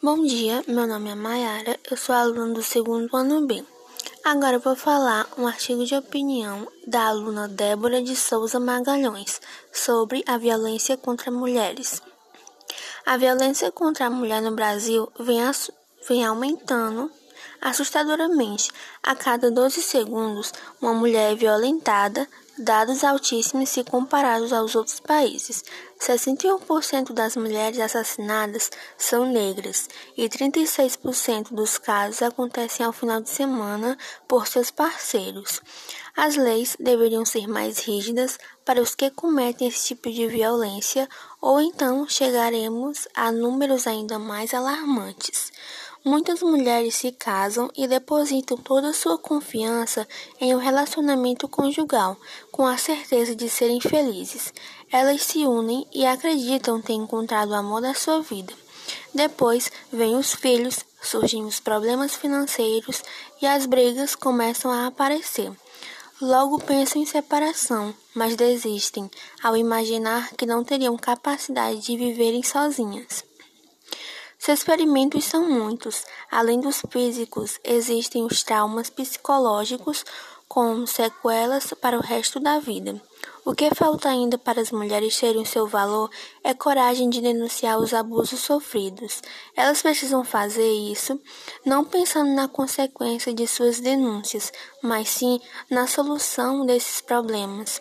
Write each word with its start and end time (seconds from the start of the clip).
Bom 0.00 0.24
dia, 0.24 0.62
meu 0.68 0.86
nome 0.86 1.10
é 1.10 1.14
Mayara, 1.16 1.76
eu 1.90 1.96
sou 1.96 2.14
aluna 2.14 2.54
do 2.54 2.62
segundo 2.62 3.16
ano 3.16 3.44
B. 3.48 3.64
Agora 4.22 4.56
vou 4.60 4.76
falar 4.76 5.26
um 5.36 5.44
artigo 5.44 5.84
de 5.84 5.96
opinião 5.96 6.68
da 6.86 7.08
aluna 7.08 7.48
Débora 7.48 8.00
de 8.00 8.14
Souza 8.14 8.60
Magalhães 8.60 9.40
sobre 9.72 10.22
a 10.24 10.38
violência 10.38 10.96
contra 10.96 11.32
mulheres. 11.32 12.00
A 13.04 13.16
violência 13.16 13.72
contra 13.72 14.06
a 14.06 14.10
mulher 14.10 14.40
no 14.40 14.52
Brasil 14.52 15.10
vem, 15.18 15.40
vem 16.08 16.24
aumentando 16.24 17.10
assustadoramente. 17.60 18.70
A 19.02 19.14
cada 19.14 19.50
12 19.50 19.82
segundos, 19.82 20.52
uma 20.80 20.94
mulher 20.94 21.32
é 21.32 21.34
violentada, 21.34 22.28
dados 22.58 23.04
altíssimos 23.04 23.68
se 23.68 23.84
comparados 23.84 24.52
aos 24.52 24.74
outros 24.74 24.98
países. 25.00 25.64
61% 26.00 27.12
das 27.12 27.36
mulheres 27.36 27.78
assassinadas 27.78 28.70
são 28.96 29.26
negras 29.26 29.88
e 30.16 30.28
36% 30.28 31.52
dos 31.52 31.78
casos 31.78 32.22
acontecem 32.22 32.84
ao 32.84 32.92
final 32.92 33.20
de 33.20 33.30
semana 33.30 33.96
por 34.26 34.46
seus 34.46 34.70
parceiros. 34.70 35.60
As 36.16 36.36
leis 36.36 36.76
deveriam 36.78 37.24
ser 37.24 37.46
mais 37.46 37.78
rígidas 37.78 38.38
para 38.64 38.82
os 38.82 38.94
que 38.94 39.10
cometem 39.10 39.68
esse 39.68 39.86
tipo 39.86 40.10
de 40.10 40.26
violência, 40.26 41.08
ou 41.40 41.60
então 41.60 42.08
chegaremos 42.08 43.06
a 43.14 43.30
números 43.30 43.86
ainda 43.86 44.18
mais 44.18 44.52
alarmantes. 44.52 45.52
Muitas 46.04 46.42
mulheres 46.42 46.94
se 46.94 47.10
casam 47.10 47.68
e 47.76 47.88
depositam 47.88 48.56
toda 48.56 48.90
a 48.90 48.94
sua 48.94 49.18
confiança 49.18 50.06
em 50.40 50.54
um 50.54 50.58
relacionamento 50.58 51.48
conjugal, 51.48 52.16
com 52.52 52.64
a 52.64 52.78
certeza 52.78 53.34
de 53.34 53.48
serem 53.48 53.80
felizes. 53.80 54.52
Elas 54.90 55.22
se 55.22 55.44
unem 55.44 55.86
e 55.92 56.06
acreditam 56.06 56.80
ter 56.80 56.92
encontrado 56.92 57.50
o 57.50 57.54
amor 57.54 57.82
da 57.82 57.94
sua 57.94 58.20
vida. 58.22 58.52
Depois 59.12 59.70
vêm 59.92 60.16
os 60.16 60.32
filhos, 60.32 60.84
surgem 61.02 61.44
os 61.44 61.58
problemas 61.58 62.14
financeiros 62.14 63.02
e 63.42 63.46
as 63.46 63.66
brigas 63.66 64.14
começam 64.14 64.70
a 64.70 64.86
aparecer. 64.86 65.52
Logo 66.20 66.58
pensam 66.60 67.02
em 67.02 67.06
separação, 67.06 67.94
mas 68.14 68.36
desistem 68.36 69.10
ao 69.42 69.56
imaginar 69.56 70.30
que 70.36 70.46
não 70.46 70.64
teriam 70.64 70.96
capacidade 70.96 71.80
de 71.80 71.96
viverem 71.96 72.42
sozinhas. 72.42 73.24
Seus 74.38 74.62
ferimentos 74.62 75.24
são 75.24 75.50
muitos. 75.50 76.04
Além 76.30 76.60
dos 76.60 76.80
físicos, 76.90 77.58
existem 77.64 78.24
os 78.24 78.42
traumas 78.44 78.88
psicológicos 78.88 80.04
com 80.48 80.86
sequelas 80.86 81.74
para 81.74 81.98
o 81.98 82.00
resto 82.00 82.40
da 82.40 82.58
vida. 82.58 83.00
O 83.44 83.54
que 83.54 83.74
falta 83.74 84.08
ainda 84.08 84.38
para 84.38 84.60
as 84.60 84.70
mulheres 84.70 85.18
terem 85.18 85.44
seu 85.44 85.66
valor 85.66 86.10
é 86.44 86.54
coragem 86.54 87.10
de 87.10 87.20
denunciar 87.20 87.78
os 87.78 87.92
abusos 87.92 88.40
sofridos. 88.40 89.20
Elas 89.56 89.82
precisam 89.82 90.24
fazer 90.24 90.70
isso 90.70 91.20
não 91.66 91.84
pensando 91.84 92.30
na 92.30 92.46
consequência 92.46 93.34
de 93.34 93.46
suas 93.46 93.80
denúncias, 93.80 94.52
mas 94.82 95.08
sim 95.08 95.40
na 95.68 95.86
solução 95.86 96.64
desses 96.64 97.00
problemas. 97.00 97.80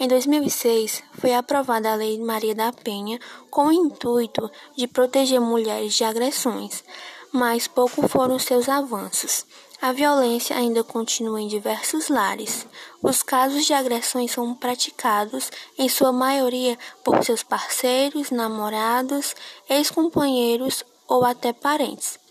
Em 0.00 0.08
2006, 0.08 1.02
foi 1.12 1.34
aprovada 1.34 1.92
a 1.92 1.94
Lei 1.94 2.18
Maria 2.18 2.54
da 2.54 2.72
Penha 2.72 3.20
com 3.50 3.66
o 3.66 3.72
intuito 3.72 4.50
de 4.76 4.86
proteger 4.86 5.40
mulheres 5.40 5.94
de 5.94 6.02
agressões, 6.02 6.82
mas 7.30 7.68
pouco 7.68 8.08
foram 8.08 8.38
seus 8.38 8.68
avanços. 8.68 9.46
A 9.80 9.92
violência 9.92 10.56
ainda 10.56 10.84
continua 10.84 11.40
em 11.40 11.48
diversos 11.48 12.08
lares. 12.08 12.66
Os 13.02 13.22
casos 13.22 13.66
de 13.66 13.74
agressões 13.74 14.30
são 14.30 14.54
praticados, 14.54 15.50
em 15.76 15.88
sua 15.88 16.12
maioria, 16.12 16.78
por 17.04 17.22
seus 17.24 17.42
parceiros, 17.42 18.30
namorados, 18.30 19.34
ex-companheiros 19.68 20.84
ou 21.08 21.24
até 21.24 21.52
parentes. 21.52 22.21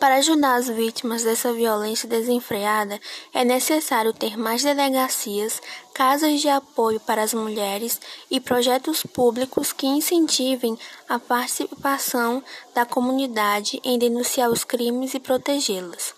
Para 0.00 0.14
ajudar 0.14 0.54
as 0.54 0.66
vítimas 0.66 1.24
dessa 1.24 1.52
violência 1.52 2.08
desenfreada, 2.08 2.98
é 3.34 3.44
necessário 3.44 4.14
ter 4.14 4.34
mais 4.34 4.62
delegacias, 4.62 5.60
casas 5.92 6.40
de 6.40 6.48
apoio 6.48 6.98
para 6.98 7.22
as 7.22 7.34
mulheres 7.34 8.00
e 8.30 8.40
projetos 8.40 9.02
públicos 9.02 9.74
que 9.74 9.86
incentivem 9.86 10.78
a 11.06 11.18
participação 11.18 12.42
da 12.74 12.86
comunidade 12.86 13.78
em 13.84 13.98
denunciar 13.98 14.50
os 14.50 14.64
crimes 14.64 15.12
e 15.12 15.20
protegê-las. 15.20 16.14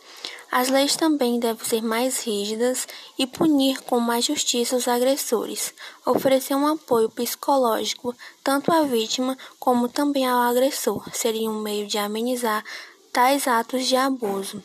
As 0.53 0.69
leis 0.69 0.95
também 0.95 1.41
devem 1.41 1.67
ser 1.67 1.83
mais 1.83 2.21
rígidas 2.21 2.87
e 3.19 3.27
punir 3.27 3.81
com 3.85 3.99
mais 3.99 4.27
justiça 4.27 4.77
os 4.77 4.87
agressores. 4.87 5.73
Oferecer 6.05 6.55
um 6.55 6.67
apoio 6.67 7.09
psicológico 7.09 8.15
tanto 8.45 8.71
à 8.71 8.83
vítima 8.83 9.37
como 9.59 9.89
também 9.89 10.27
ao 10.27 10.39
agressor 10.43 11.03
seria 11.15 11.51
um 11.51 11.59
meio 11.63 11.87
de 11.87 11.97
amenizar 11.97 12.63
tais 13.13 13.47
atos 13.47 13.87
de 13.87 13.95
abuso. 13.95 14.63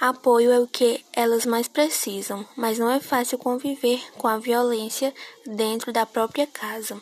Apoio 0.00 0.50
é 0.50 0.58
o 0.58 0.66
que 0.66 1.04
elas 1.12 1.44
mais 1.44 1.68
precisam, 1.68 2.46
mas 2.56 2.78
não 2.78 2.90
é 2.90 3.00
fácil 3.00 3.36
conviver 3.36 4.00
com 4.16 4.26
a 4.26 4.38
violência 4.38 5.12
dentro 5.44 5.92
da 5.92 6.06
própria 6.06 6.46
casa. 6.46 7.00